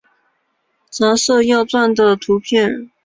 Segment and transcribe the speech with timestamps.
[0.89, 2.89] 杂色耀鲇的图片